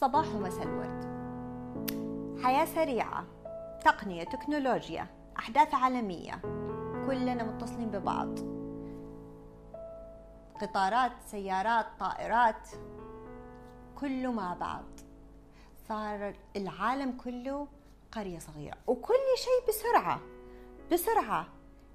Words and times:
صباح 0.00 0.34
ومساء 0.34 0.62
الورد 0.62 1.04
حياة 2.42 2.64
سريعة. 2.64 3.24
تقنية 3.84 4.24
تكنولوجيا 4.24 5.06
أحداث 5.38 5.74
عالمية. 5.74 6.40
كلنا 7.06 7.44
متصلين 7.44 7.90
ببعض. 7.90 8.38
قطارات 10.60 11.12
سيارات 11.26 11.86
طائرات 12.00 12.68
كله 14.00 14.32
مع 14.32 14.54
بعض. 14.54 14.84
صار 15.88 16.34
العالم 16.56 17.12
كله 17.12 17.68
قرية 18.12 18.38
صغيرة. 18.38 18.76
وكل 18.86 19.14
شيء 19.36 19.68
بسرعة 19.68 20.20
بسرعة 20.92 21.46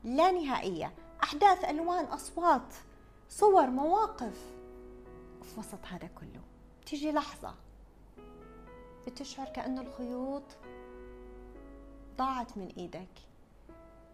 لا 0.03 0.31
نهائية. 0.31 0.93
أحداث 1.23 1.65
ألوان 1.65 2.05
أصوات 2.05 2.73
صور 3.29 3.67
مواقف. 3.67 4.53
في 5.41 5.59
وسط 5.59 5.85
هذا 5.85 6.07
كله 6.07 6.41
تيجي 6.85 7.11
لحظة 7.11 7.62
بتشعر 9.07 9.47
كأن 9.49 9.79
الخيوط 9.79 10.43
ضاعت 12.17 12.57
من 12.57 12.67
إيدك 12.77 13.09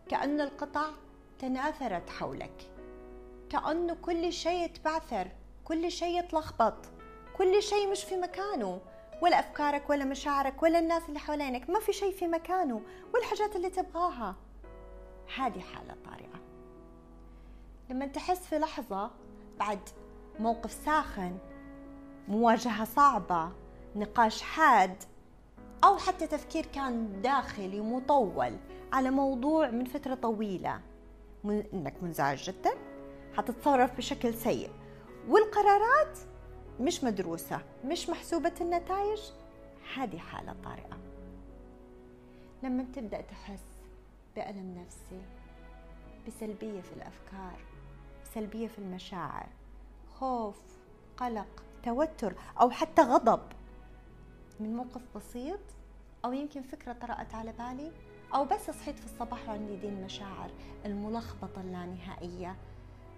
كأن 0.09 0.41
القطع 0.41 0.89
تناثرت 1.39 2.09
حولك 2.09 2.71
كأنه 3.49 3.97
كل 4.01 4.33
شيء 4.33 4.67
تبعثر 4.67 5.27
كل 5.65 5.91
شيء 5.91 6.19
يتلخبط 6.19 6.75
كل 7.37 7.63
شيء 7.63 7.91
مش 7.91 8.03
في 8.03 8.17
مكانه 8.17 8.81
ولا 9.21 9.39
أفكارك 9.39 9.89
ولا 9.89 10.05
مشاعرك 10.05 10.63
ولا 10.63 10.79
الناس 10.79 11.03
اللي 11.09 11.19
حوالينك 11.19 11.69
ما 11.69 11.79
في 11.79 11.93
شيء 11.93 12.11
في 12.11 12.27
مكانه 12.27 12.81
والحاجات 13.13 13.55
اللي 13.55 13.69
تبغاها. 13.69 14.35
هذه 15.37 15.59
حالة 15.59 15.95
طارئة. 16.05 16.39
لما 17.89 18.07
تحس 18.07 18.39
في 18.39 18.59
لحظة 18.59 19.11
بعد 19.59 19.79
موقف 20.39 20.71
ساخن 20.71 21.37
مواجهة 22.27 22.85
صعبة 22.85 23.51
نقاش 23.95 24.41
حاد 24.41 25.03
أو 25.83 25.97
حتى 25.97 26.27
تفكير 26.27 26.65
كان 26.65 27.21
داخلي 27.21 27.81
مطول 27.81 28.57
على 28.93 29.09
موضوع 29.11 29.69
من 29.69 29.85
فترة 29.85 30.15
طويلة. 30.15 30.81
من 31.43 31.63
إنك 31.73 32.03
منزعج 32.03 32.43
جدا 32.43 32.71
حتتصرف 33.37 33.97
بشكل 33.97 34.33
سيء. 34.33 34.69
والقرارات 35.27 36.19
مش 36.79 37.03
مدروسة 37.03 37.61
مش 37.85 38.09
محسوبة 38.09 38.53
النتائج. 38.61 39.19
هذه 39.95 40.17
حالة 40.17 40.55
طارئة. 40.63 40.97
لما 42.63 42.85
تبدأ 42.95 43.21
تحس 43.21 43.63
بألم 44.35 44.77
نفسي 44.85 45.21
بسلبية 46.27 46.81
في 46.81 46.93
الأفكار 46.93 47.59
سلبية 48.33 48.67
في 48.67 48.79
المشاعر 48.79 49.47
خوف 50.19 50.55
قلق 51.17 51.63
توتر 51.83 52.33
أو 52.61 52.69
حتى 52.69 53.01
غضب 53.01 53.41
من 54.59 54.75
موقف 54.75 55.01
بسيط 55.15 55.59
أو 56.25 56.33
يمكن 56.33 56.61
فكرة 56.61 56.93
طرأت 56.93 57.35
على 57.35 57.51
بالي 57.51 57.91
أو 58.33 58.45
بس 58.45 58.71
صحيت 58.71 58.99
في 58.99 59.05
الصباح 59.05 59.49
وعندي 59.49 59.75
دي 59.75 59.89
المشاعر 59.89 60.51
الملخبطة 60.85 61.61
اللانهائية 61.61 62.55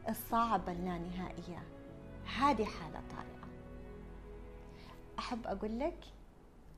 الصعبة 0.10 0.72
اللانهائية. 0.72 1.64
هذه 2.38 2.66
حالة 2.66 3.02
طارئة. 3.10 3.48
أحب 5.20 5.48
أقول 5.48 5.80
لك 5.80 6.04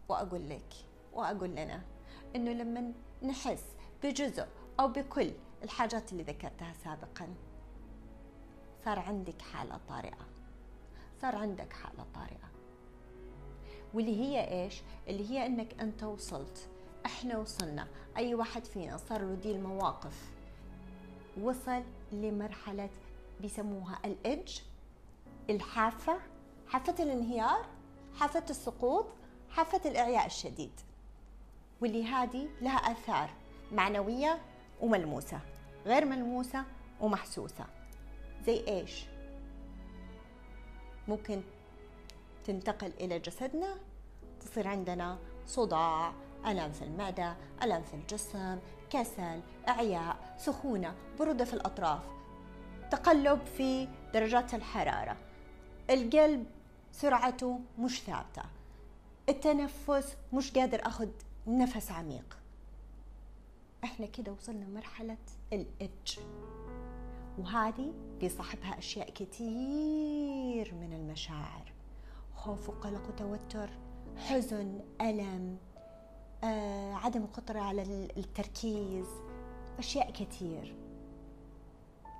وأقول 0.10 0.50
لك 0.50 0.74
وأقول 1.14 1.50
لنا 1.50 1.82
إنه 2.36 2.52
لما 2.52 2.94
نحس 3.24 3.64
بجزء 4.04 4.48
أو 4.80 4.88
بكل 4.88 5.32
الحاجات 5.64 6.12
اللي 6.12 6.24
ذكرتها 6.24 6.74
سابقا 6.84 7.28
صار 8.86 9.00
عندك 9.00 9.42
حالة 9.42 9.80
طارئة. 9.90 10.28
صار 11.22 11.36
عندك 11.36 11.74
حالة 11.74 12.06
طارئة. 12.16 12.52
واللي 13.94 14.22
هي 14.22 14.64
إيش؟ 14.64 14.82
اللي 15.08 15.30
هي 15.32 15.46
إنك 15.46 15.80
أنت 15.82 16.04
وصلت. 16.04 16.70
إحنا 17.06 17.38
وصلنا. 17.38 17.88
أي 18.18 18.36
واحد 18.36 18.66
فينا 18.66 18.98
صار 18.98 19.22
له 19.22 19.36
دي 19.36 19.52
المواقف. 19.52 20.32
وصل 21.42 21.84
لمرحلة 22.12 22.90
بيسموها 23.42 24.00
الإدج 24.06 24.60
الحافة 25.50 26.18
حافة 26.68 27.04
الانهيار 27.04 27.66
حافة 28.20 28.44
السقوط 28.50 29.06
حافة 29.50 29.90
الإعياء 29.90 30.26
الشديد. 30.26 30.72
واللي 31.82 32.06
هذه 32.06 32.48
لها 32.62 32.78
آثار 32.78 33.30
معنوية 33.72 34.42
وملموسة 34.82 35.40
غير 35.86 36.06
ملموسة 36.06 36.64
ومحسوسة. 37.02 37.66
زي 38.46 38.68
إيش؟ 38.68 39.06
ممكن 41.08 41.42
تنتقل 42.44 42.94
إلى 43.00 43.20
جسدنا. 43.20 43.76
تصير 44.40 44.68
عندنا 44.68 45.18
صداع 45.48 46.14
ألم 46.48 46.72
في 46.72 46.82
المعدة 46.82 47.36
ألم 47.64 47.84
في 47.84 47.94
الجسم 47.94 48.60
كسل 48.90 49.42
إعياء 49.68 50.36
سخونة 50.38 50.96
برودة 51.20 51.46
في 51.46 51.54
الأطراف 51.54 52.04
تقلب 52.92 53.46
في 53.58 53.88
درجات 54.14 54.54
الحرارة. 54.54 55.18
القلب 55.90 56.46
سرعته 56.92 57.60
مش 57.80 58.02
ثابتة. 58.02 58.44
التنفس 59.30 60.18
مش 60.34 60.52
قادر 60.52 60.88
أخذ 60.88 61.10
نفس 61.48 61.92
عميق. 61.92 62.38
إحنا 63.84 64.06
كده 64.06 64.32
وصلنا 64.32 64.68
مرحلة 64.68 65.18
الإج 65.54 66.20
وهذه 67.38 67.94
بيصاحبها 68.20 68.78
أشياء 68.78 69.10
كثير 69.10 70.74
من 70.74 70.94
المشاعر. 70.94 71.72
خوف 72.44 72.70
وقلق 72.70 73.02
وتوتر 73.10 73.70
حزن 74.18 74.80
ألم 75.02 75.58
آه، 76.44 76.94
عدم 76.94 77.24
القدرة 77.24 77.60
على 77.60 77.82
التركيز 78.18 79.06
أشياء 79.80 80.12
كثير 80.12 80.76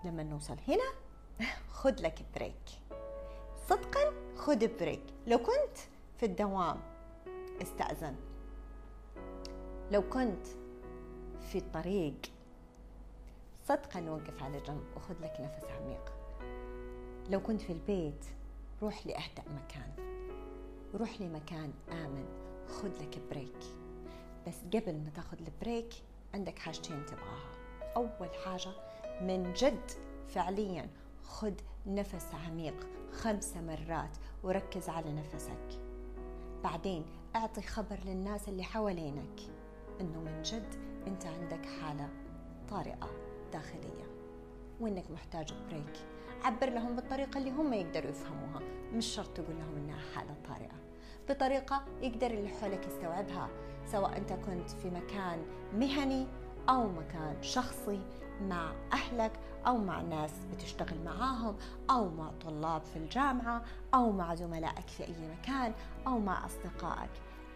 لما 0.06 0.24
نوصل 0.24 0.56
هنا 0.68 0.94
خذ 1.80 2.02
لك 2.02 2.26
break 2.36 2.70
صدقا 3.70 4.14
خذ 4.36 4.68
break 4.80 5.04
لو 5.28 5.38
كنت 5.38 5.78
في 6.18 6.26
الدوام 6.26 6.78
استأذن. 7.62 8.16
لو 9.92 10.10
كنت 10.10 10.48
في 11.52 11.58
الطريق 11.58 12.18
صدقا 13.64 14.10
وقف 14.10 14.44
على 14.44 14.60
جنب 14.60 14.84
وخذ 14.96 15.16
لك 15.22 15.34
نفس 15.40 15.64
عميق. 15.64 16.14
لو 17.30 17.40
كنت 17.40 17.62
في 17.62 17.74
البيت 17.74 18.26
روح 18.82 19.08
لأهدأ 19.08 19.44
مكان. 19.50 19.94
روح 20.96 21.22
لمكان 21.22 21.74
آمن. 21.92 22.26
خذ 22.68 23.04
لك 23.04 23.22
break 23.30 23.60
بس 24.48 24.56
قبل 24.74 24.94
ما 24.94 25.10
تاخذ 25.16 25.38
ال 25.42 25.51
break 25.51 25.94
عندك 26.34 26.60
حاجتين 26.60 27.06
تبغاها. 27.06 27.52
أول 27.96 28.30
حاجة 28.46 28.72
من 29.22 29.54
جد 29.54 29.92
فعليا 30.28 30.90
خذ 31.24 31.54
نفس 31.88 32.26
عميق 32.34 32.88
خمسة 33.12 33.62
مرات 33.62 34.18
وركز 34.44 34.90
على 34.90 35.14
نفسك. 35.14 35.82
بعدين 36.64 37.06
أعطي 37.36 37.62
خبر 37.62 38.00
للناس 38.06 38.50
اللي 38.50 38.64
حوالينك 38.64 39.40
إنه 40.02 40.20
من 40.20 40.42
جد 40.42 40.76
أنت 41.08 41.26
عندك 41.26 41.66
حالة 41.66 42.10
طارئة 42.70 43.10
داخلية. 43.54 44.14
وإنك 44.80 45.12
محتاج 45.12 45.54
break 45.70 46.06
عبر 46.44 46.70
لهم 46.70 46.96
بالطريقة 46.96 47.38
اللي 47.38 47.52
هم 47.52 47.74
يقدروا 47.74 48.10
يفهموها. 48.12 48.62
مش 48.94 49.06
شرط 49.06 49.28
تقول 49.28 49.56
لهم 49.56 49.78
إنها 49.78 50.00
حالة 50.16 50.36
طارئة. 50.48 50.74
بطريقة 51.30 51.84
يقدر 52.02 52.32
اللي 52.32 52.50
حولك 52.50 52.88
يستوعبها 52.88 53.50
سواء 53.86 54.18
أنت 54.18 54.34
كنت 54.34 54.70
في 54.70 54.90
مكان 54.90 55.46
مهني 55.74 56.28
أو 56.70 56.90
مكان 56.90 57.36
شخصي 57.42 58.00
مع 58.42 58.72
أهلك 58.94 59.32
أو 59.68 59.78
مع 59.78 60.02
ناس 60.02 60.32
بتشتغل 60.54 61.04
معاهم 61.06 61.56
أو 61.90 62.10
مع 62.10 62.32
طلاب 62.46 62.82
في 62.82 62.96
الجامعة 63.00 63.64
أو 63.94 64.12
مع 64.12 64.36
زملائك 64.36 64.88
في 64.88 65.04
أي 65.04 65.16
مكان 65.40 65.74
أو 66.08 66.20
مع 66.20 66.46
أصدقائك. 66.46 67.10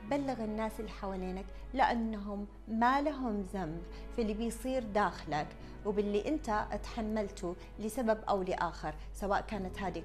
بلغ 0.10 0.44
الناس 0.44 0.80
اللي 0.80 0.92
حوالينك 0.92 1.46
لأنهم 1.74 2.48
ما 2.68 3.02
لهم 3.02 3.42
ذنب 3.54 3.84
في 4.16 4.22
اللي 4.22 4.34
بيصير 4.34 4.84
داخلك 4.84 5.48
وباللي 5.86 6.28
أنت 6.28 6.66
تحملته 6.84 7.56
لسبب 7.80 8.20
أو 8.30 8.44
لآخر 8.44 8.96
سواء 9.14 9.42
كانت 9.42 9.80
هذه 9.80 10.04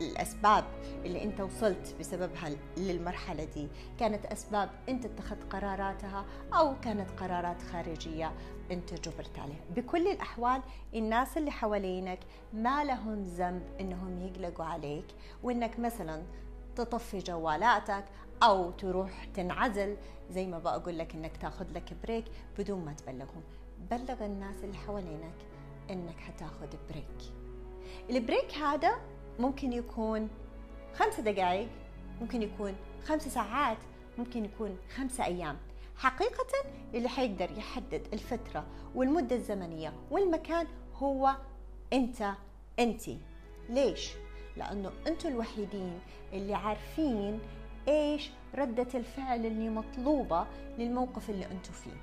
الأسباب 0.00 0.64
اللي 1.04 1.24
أنت 1.24 1.40
وصلت 1.40 1.94
بسببها 2.00 2.50
للمرحلة 2.76 3.44
دي. 3.44 3.68
كانت 4.00 4.26
أسباب 4.26 4.70
أنت 4.88 5.04
اتخذت 5.04 5.52
قراراتها 5.52 6.24
أو 6.54 6.74
كانت 6.80 7.10
قرارات 7.10 7.62
خارجية 7.62 8.32
أنت 8.70 8.94
جبرت 8.94 9.38
عليها. 9.38 9.60
بكل 9.76 10.08
الأحوال 10.08 10.62
الناس 10.94 11.36
اللي 11.38 11.50
حوالينك 11.50 12.18
ما 12.52 12.84
لهم 12.84 13.22
ذنب 13.22 13.62
أنهم 13.80 14.22
يقلقوا 14.22 14.64
عليك 14.64 15.06
وأنك 15.42 15.78
مثلا 15.78 16.22
تطفي 16.76 17.18
جوالاتك 17.18 18.04
أو 18.44 18.70
تروح 18.70 19.24
تنعزل 19.24 19.96
زي 20.30 20.46
ما 20.46 20.58
بقول 20.58 20.98
لك 20.98 21.14
أنك 21.14 21.36
تاخذ 21.36 21.66
لك 21.72 21.92
بريك 22.02 22.24
بدون 22.58 22.84
ما 22.84 22.92
تبلغهم. 22.92 23.42
بلغ 23.90 24.24
الناس 24.24 24.64
اللي 24.64 24.76
حوالينك 24.76 25.34
أنك 25.90 26.16
حتاخذ 26.16 26.68
break 26.90 27.32
ال 28.10 28.17
break 28.17 28.54
هذا 28.54 29.00
ممكن 29.38 29.72
يكون 29.72 30.28
خمسة 30.94 31.22
دقائق 31.22 31.68
ممكن 32.20 32.42
يكون 32.42 32.74
خمس 33.04 33.28
ساعات 33.28 33.78
ممكن 34.18 34.44
يكون 34.44 34.76
خمسة 34.96 35.24
أيام. 35.24 35.56
حقيقة 35.96 36.46
اللي 36.94 37.08
حيقدر 37.08 37.50
يحدد 37.58 38.06
الفترة 38.12 38.66
والمدة 38.94 39.36
الزمنية 39.36 39.92
والمكان 40.10 40.66
هو 40.94 41.36
أنت 41.92 42.30
أنتي. 42.78 43.18
ليش؟ 43.68 44.12
لأنه 44.56 44.90
أنتم 45.06 45.28
الوحيدين 45.28 45.98
اللي 46.32 46.54
عارفين 46.54 47.40
إيش 47.88 48.30
ردة 48.54 48.86
الفعل 48.94 49.46
اللي 49.46 49.68
مطلوبة 49.68 50.46
للموقف 50.78 51.30
اللي 51.30 51.44
أنتم 51.44 51.72
فيه؟ 51.72 51.96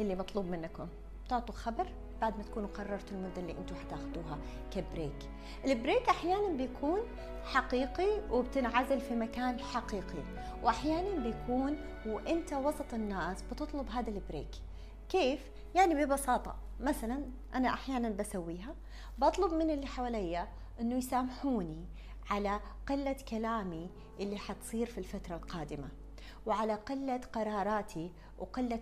اللي 0.00 0.14
مطلوب 0.14 0.46
منكم. 0.46 0.88
تعطوا 1.28 1.54
خبر 1.54 1.86
بعد 2.20 2.36
ما 2.36 2.42
تكونوا 2.42 2.68
قررتوا 2.68 3.16
المدة 3.16 3.40
اللي 3.40 3.52
أنتم 3.52 3.74
حتاخدوها 3.74 4.38
ك 4.70 4.79
break. 4.79 5.30
ال 5.64 5.71
break 5.71 6.08
أحيانا 6.08 6.48
بيكون 6.48 7.00
حقيقي 7.44 8.20
وبتنعزل 8.30 9.00
في 9.00 9.14
مكان 9.14 9.60
حقيقي. 9.60 10.22
وأحيانا 10.62 11.18
بيكون 11.22 11.76
وإنت 12.06 12.52
وسط 12.52 12.94
الناس 12.94 13.42
بتطلب 13.42 13.88
هذا 13.90 14.10
ال 14.10 14.16
break. 14.16 14.50
كيف؟ 15.08 15.50
يعني 15.74 16.04
ببساطة. 16.04 16.56
مثلا 16.80 17.24
أنا 17.54 17.68
أحيانا 17.68 18.08
بسويها. 18.08 18.74
بطلب 19.18 19.54
من 19.54 19.70
اللي 19.70 19.86
حواليا 19.86 20.48
إنه 20.80 20.94
يسامحوني. 20.94 21.84
على 22.30 22.60
قلة 22.88 23.16
كلامي 23.28 23.90
اللي 24.20 24.38
حتصير 24.38 24.86
في 24.86 24.98
الفترة 24.98 25.36
القادمة 25.36 25.88
وعلى 26.46 26.74
قلة 26.74 27.16
قراراتي 27.32 28.12
وقلة 28.38 28.80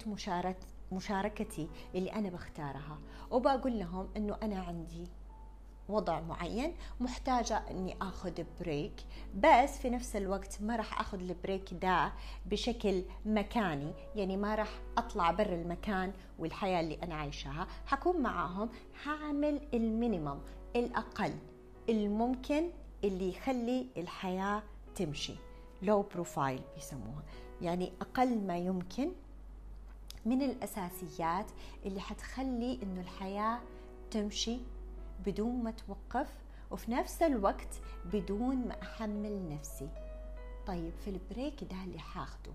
مشاركتي 0.92 1.68
اللي 1.94 2.12
أنا 2.12 2.28
بختارها. 2.28 2.98
وبقول 3.30 3.78
لهم 3.78 4.08
أنه 4.16 4.36
أنا 4.42 4.60
عندي 4.60 5.04
وضع 5.88 6.20
معين 6.20 6.74
محتاجة 7.00 7.62
أني 7.70 7.96
أخذ 8.02 8.42
break 8.60 9.00
بس 9.34 9.78
في 9.78 9.90
نفس 9.90 10.16
الوقت 10.16 10.62
ما 10.62 10.76
راح 10.76 11.00
أخذ 11.00 11.20
ال 11.20 11.29
break 11.29 11.74
ده 11.74 12.12
بشكل 12.46 13.02
مكاني. 13.26 13.92
يعني 14.16 14.36
ما 14.36 14.54
راح 14.54 14.70
أطلع 14.98 15.30
برا 15.30 15.54
المكان 15.54 16.12
والحياة 16.38 16.80
اللي 16.80 16.98
أنا 17.02 17.14
عايشاها. 17.14 17.66
حكون 17.86 18.20
معاهم 18.20 18.68
هعمل 19.04 19.60
ال 19.74 19.82
minimum 19.82 20.38
الأقل 20.76 21.34
الممكن 21.88 22.70
اللي 23.04 23.28
يخلي 23.28 23.86
الحياة 23.96 24.62
تمشي. 24.94 25.34
low 25.82 26.02
profile 26.02 26.60
بيسموها. 26.74 27.22
يعني 27.62 27.92
أقل 28.00 28.38
ما 28.38 28.58
يمكن 28.58 29.10
من 30.26 30.42
الأساسيات 30.42 31.46
اللي 31.86 32.00
حتخلي 32.00 32.78
إنه 32.82 33.00
الحياة 33.00 33.58
تمشي 34.10 34.58
بدون 35.26 35.62
ما 35.62 35.70
توقف 35.70 36.28
وفي 36.70 36.90
نفس 36.90 37.22
الوقت 37.22 37.80
بدون 38.12 38.56
ما 38.56 38.82
أحمل 38.82 39.48
نفسي. 39.48 39.88
طيب 40.66 40.92
في 41.04 41.10
ال 41.10 41.19
break 41.19 41.64
ده 41.64 41.84
اللي 41.84 41.98
حاخده. 41.98 42.52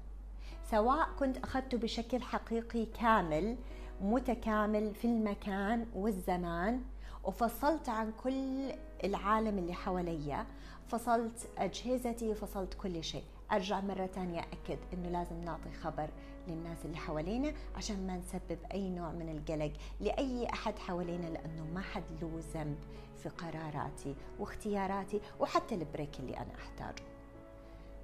سواء 0.72 1.10
كنت 1.20 1.38
أخذته 1.38 1.78
بشكل 1.78 2.22
حقيقي 2.22 2.86
كامل 2.86 3.58
متكامل 4.02 4.96
في 4.96 5.06
المكان 5.06 5.86
والزمان 5.96 6.82
وفصلت 7.24 7.90
عن 7.90 8.12
كل 8.24 8.72
العالم 9.04 9.58
اللي 9.58 9.74
حواليا 9.74 10.46
فصلت 10.88 11.50
أجهزتي 11.58 12.36
فصلت 12.36 12.74
كل 12.74 13.04
شيء. 13.04 13.24
أرجع 13.52 13.82
مرة 13.82 14.06
تانية 14.06 14.40
أكد 14.40 14.80
إنه 14.94 15.10
لازم 15.10 15.42
نعطي 15.44 15.72
خبر 15.72 16.10
للناس 16.48 16.78
اللي 16.86 16.98
حوالينا 16.98 17.54
عشان 17.76 18.08
ما 18.08 18.18
نسبب 18.18 18.58
أي 18.74 18.90
نوع 18.90 19.12
من 19.12 19.30
القلق 19.30 19.74
لأي 20.00 20.50
أحد 20.50 20.80
حوالينا 20.80 21.28
لأنه 21.28 21.66
ما 21.74 21.82
حد 21.82 22.04
له 22.22 22.42
ذنب 22.54 22.78
في 23.24 23.30
قراراتي 23.30 24.16
واختياراتي 24.40 25.22
وحتى 25.40 25.76
البريك 25.76 26.20
اللي 26.20 26.38
أنا 26.38 26.56
أحتاجه. 26.56 27.04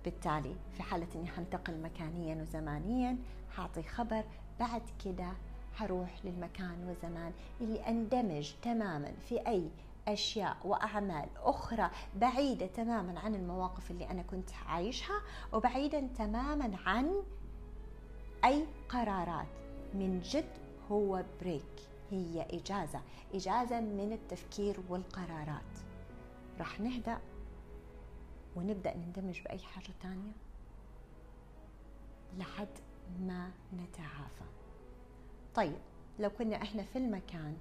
بالتالي 0.05 0.55
في 0.77 0.83
حالة 0.83 1.07
إني 1.15 1.27
حنتقل 1.27 1.81
مكانيا 1.81 2.41
وزمانيا 2.41 3.17
حاعطي 3.55 3.83
خبر 3.83 4.23
بعد 4.59 4.81
كده 5.05 5.31
حروح 5.75 6.25
للمكان 6.25 6.83
والزمان 6.87 7.31
اللي 7.61 7.79
أندمج 7.87 8.51
تماما 8.61 9.11
في 9.29 9.47
أي 9.47 9.69
أشياء 10.13 10.57
وأعمال 10.63 11.29
أخرى 11.37 11.89
بعيدة 12.15 12.67
تماما 12.67 13.19
عن 13.19 13.35
المواقف 13.35 13.91
اللي 13.91 14.09
أنا 14.09 14.21
كنت 14.21 14.49
عايشها 14.67 15.21
وبعيدا 15.53 16.07
تماما 16.17 16.77
عن 16.85 17.23
أي 18.45 18.65
قرارات. 18.89 19.47
من 19.93 20.19
جد 20.19 20.49
هو 20.91 21.23
بريك 21.41 21.89
هي 22.11 22.41
إجازة 22.41 23.01
إجازة 23.33 23.79
من 23.79 24.11
التفكير 24.13 24.79
والقرارات. 24.89 25.79
راح 26.59 26.79
نهدأ 26.79 27.17
ونبدأ 28.55 28.97
نندمج 28.97 29.41
بأي 29.41 29.59
حاجة 29.59 29.93
تانية؟ 30.01 30.31
لحد 32.37 32.67
ما 33.19 33.51
نتعافى. 33.73 34.43
طيب 35.55 35.77
لو 36.19 36.29
كنا 36.29 36.55
إحنا 36.61 36.83
في 36.83 36.97
المكان 36.97 37.57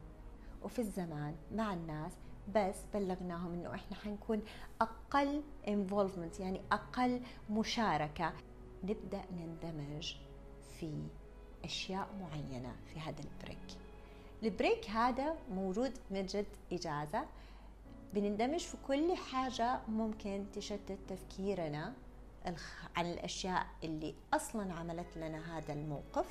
وفي 0.62 0.78
الزمان 0.78 1.34
مع 1.54 1.74
الناس 1.74 2.12
بس 2.54 2.76
بلغناهم 2.94 3.52
إنه 3.52 3.74
إحنا 3.74 3.96
حنكون 3.96 4.42
أقل 4.80 5.42
involvement 5.66 6.40
يعني 6.40 6.60
أقل 6.72 7.20
مشاركة. 7.50 8.32
نبدأ 8.84 9.22
نندمج 9.32 10.14
في 10.80 10.92
أشياء 11.64 12.08
معينة 12.20 12.76
في 12.86 13.00
هذا 13.00 13.20
ال 13.20 13.27
break. 13.27 13.66
ال 14.42 14.50
break 14.50 14.90
هذا 14.90 15.36
موجود 15.50 15.92
من 16.10 16.26
جد 16.26 16.46
إجازة. 16.72 17.24
بنندمج 18.14 18.60
في 18.60 18.76
كل 18.86 19.16
حاجة 19.16 19.80
ممكن 19.88 20.46
تشتت 20.52 20.98
تفكيرنا 21.08 21.92
عن 22.96 23.06
الأشياء 23.06 23.66
اللي 23.84 24.14
أصلا 24.34 24.72
عملت 24.74 25.16
لنا 25.16 25.58
هذا 25.58 25.72
الموقف. 25.72 26.26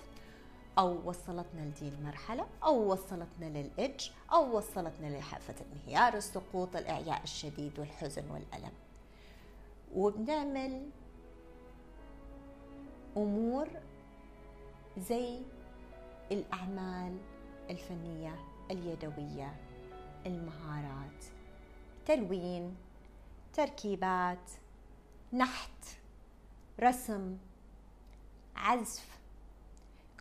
أو 0.77 1.09
وصلتنا 1.09 1.61
لدي 1.61 1.87
المرحلة 1.87 2.47
أو 2.63 2.91
وصلتنا 2.91 3.45
للإج 3.45 4.09
أو 4.31 4.57
وصلتنا 4.57 5.17
لحافة 5.17 5.55
الانهيار 5.61 6.13
السقوط 6.13 6.75
الإعياء 6.75 7.23
الشديد 7.23 7.79
والحزن 7.79 8.31
والألم. 8.31 8.71
وبنعمل 9.95 10.89
أمور 13.17 13.67
زي 14.97 15.39
الأعمال 16.31 17.17
الفنية 17.69 18.35
اليدوية 18.71 19.55
المهارات 20.25 21.23
تلوين 22.05 22.75
تركيبات 23.53 24.51
نحت 25.33 25.85
رسم 26.79 27.37
عزف 28.55 29.16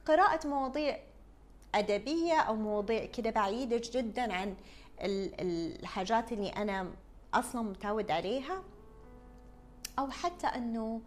قراءة 0.07 0.47
مواضيع 0.47 0.99
أدبية 1.75 2.41
أو 2.41 2.57
مواضيع 2.57 3.05
كده 3.05 3.31
بعيدة 3.31 3.83
جدا 3.95 4.33
عن 4.35 4.57
الحاجات 5.01 6.33
اللي 6.33 6.49
أنا 6.49 6.91
أصلا 7.35 7.63
متعود 7.63 8.11
عليها 8.11 8.63
أو 9.99 10.11
حتى 10.11 10.47
أنه 10.47 11.01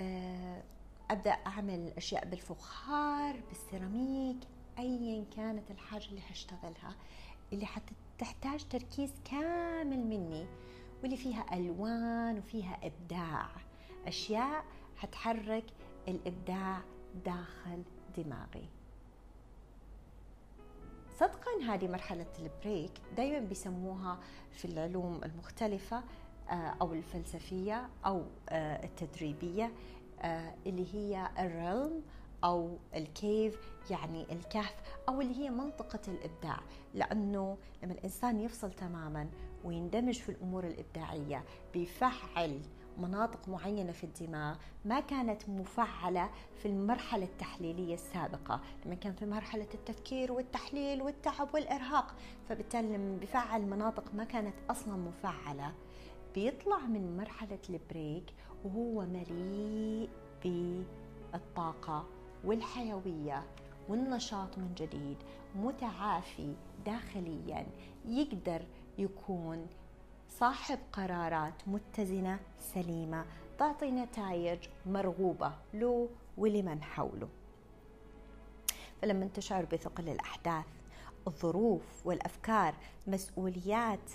آه، 0.00 0.62
أبدأ 1.10 1.30
أعمل 1.30 1.92
أشياء 1.96 2.24
بالفخار 2.24 3.40
بالسيراميك 3.48 4.36
أيا 4.78 5.24
كانت 5.36 5.70
الحاجة 5.70 6.04
اللي 6.08 6.20
حشتغلها 6.20 6.96
اللي 7.52 7.66
حتحتاج 7.66 8.68
تركيز 8.70 9.10
كامل 9.30 9.98
مني 9.98 10.46
واللي 11.02 11.16
فيها 11.16 11.46
ألوان 11.52 12.38
وفيها 12.38 12.78
إبداع. 12.82 13.46
أشياء 14.06 14.64
حتحرك 14.96 15.64
الإبداع 16.08 16.80
داخل 17.24 17.82
دماغي. 18.16 18.68
صدقا 21.18 21.50
هذه 21.68 21.88
مرحلة 21.88 22.26
البريك 22.38 22.92
دايما 23.16 23.38
بيسموها 23.38 24.18
في 24.50 24.64
العلوم 24.64 25.20
المختلفة 25.24 26.02
آه، 26.50 26.74
أو 26.80 26.92
الفلسفية 26.92 27.88
أو 28.06 28.24
آه، 28.48 28.84
التدريبية 28.84 29.72
آه، 30.20 30.54
اللي 30.66 30.94
هي 30.94 31.30
الرلم 31.38 32.02
أو 32.44 32.78
الكيف 32.94 33.72
يعني 33.90 34.32
الكهف 34.32 34.74
أو 35.08 35.20
اللي 35.20 35.36
هي 35.38 35.50
منطقة 35.50 36.00
الإبداع. 36.08 36.60
لأنه 36.94 37.58
لما 37.82 37.92
الإنسان 37.92 38.40
يفصل 38.40 38.72
تماما 38.72 39.28
ويندمج 39.64 40.20
في 40.20 40.28
الأمور 40.28 40.66
الإبداعية 40.66 41.44
بيفعل 41.74 42.60
مناطق 42.98 43.48
معينة 43.48 43.92
في 43.92 44.04
الدماغ 44.04 44.56
ما 44.84 45.00
كانت 45.00 45.48
مفعلة 45.48 46.30
في 46.62 46.68
المرحلة 46.68 47.24
التحليلية 47.24 47.94
السابقة. 47.94 48.60
لما 48.86 48.94
كان 48.94 49.12
في 49.12 49.26
مرحلة 49.26 49.66
التفكير 49.74 50.32
والتحليل 50.32 51.02
والتعب 51.02 51.48
والإرهاق 51.54 52.14
فبالتالي 52.48 52.96
لما 52.96 53.16
بيفعل 53.18 53.62
مناطق 53.62 54.14
ما 54.14 54.24
كانت 54.24 54.54
أصلا 54.70 54.96
مفعلة 54.96 55.72
بيطلع 56.34 56.78
من 56.78 57.16
مرحلة 57.16 57.58
البريك 57.70 58.34
وهو 58.64 59.06
مليء 59.06 60.08
بالطاقة 60.44 62.04
والحيوية 62.44 63.42
والنشاط 63.88 64.58
من 64.58 64.74
جديد 64.74 65.16
متعافي 65.56 66.54
داخليا 66.86 67.66
يقدر 68.08 68.62
يكون 68.98 69.66
صاحب 70.38 70.78
قرارات 70.92 71.54
متزنة 71.66 72.38
سليمة 72.74 73.24
تعطي 73.58 73.90
نتائج 73.90 74.58
مرغوبة 74.86 75.52
له 75.74 76.08
ولمن 76.38 76.82
حوله. 76.82 77.28
فلما 79.02 79.28
تشعر 79.34 79.64
بثقل 79.64 80.08
الأحداث 80.08 80.64
الظروف 81.26 82.06
والأفكار 82.06 82.74
مسؤوليات 83.06 84.10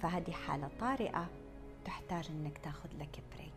فهذه 0.00 0.30
حالة 0.30 0.70
طارئة 0.80 1.30
تحتاج 1.84 2.30
أنك 2.30 2.58
تاخذ 2.58 2.88
لك 2.98 3.22
بريك 3.34 3.52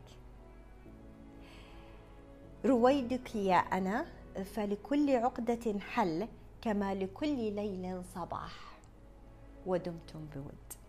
رويدك 2.66 3.36
يا 3.36 3.58
أنا 3.58 4.06
فلكل 4.46 5.10
عقدة 5.16 5.80
حل 5.80 6.28
كما 6.62 6.96
لكل 6.96 7.54
ليل 7.54 8.04
صباح. 8.16 8.78
ودمتم 9.66 10.26
بود. 10.36 10.85